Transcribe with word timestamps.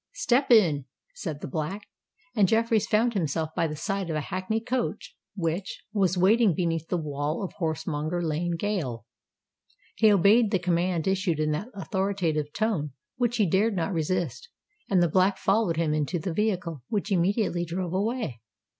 "Step 0.13 0.49
in!" 0.49 0.85
said 1.13 1.41
the 1.41 1.47
Black;—and 1.47 2.47
Jeffreys 2.47 2.87
found 2.87 3.13
himself 3.13 3.51
by 3.55 3.67
the 3.67 3.75
side 3.75 4.09
of 4.09 4.15
a 4.15 4.19
hackney 4.31 4.59
coach 4.59 5.15
which 5.35 5.83
was 5.93 6.17
waiting 6.17 6.55
beneath 6.55 6.87
the 6.87 6.97
wall 6.97 7.43
of 7.43 7.53
Horsemonger 7.59 8.23
Lane 8.23 8.55
gaol. 8.57 9.05
He 9.95 10.11
obeyed 10.11 10.49
the 10.49 10.57
command 10.57 11.07
issued 11.07 11.39
in 11.39 11.51
that 11.51 11.67
authoritative 11.75 12.51
tone 12.51 12.93
which 13.17 13.37
he 13.37 13.45
dared 13.47 13.75
not 13.75 13.93
resist; 13.93 14.49
and 14.89 15.03
the 15.03 15.07
Black 15.07 15.37
followed 15.37 15.77
him 15.77 15.93
into 15.93 16.17
the 16.17 16.33
vehicle, 16.33 16.81
which 16.87 17.11
immediately 17.11 17.63
drove 17.63 17.93
away. 17.93 18.41